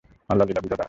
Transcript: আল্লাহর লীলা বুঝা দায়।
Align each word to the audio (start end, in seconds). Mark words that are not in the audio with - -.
আল্লাহর 0.29 0.47
লীলা 0.49 0.61
বুঝা 0.61 0.69
দায়। 0.69 0.79